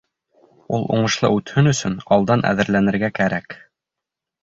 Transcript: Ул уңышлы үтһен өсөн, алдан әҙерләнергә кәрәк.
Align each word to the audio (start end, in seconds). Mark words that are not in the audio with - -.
Ул 0.77 0.87
уңышлы 0.95 1.31
үтһен 1.35 1.73
өсөн, 1.73 1.99
алдан 2.17 2.45
әҙерләнергә 2.53 3.15
кәрәк. 3.23 3.61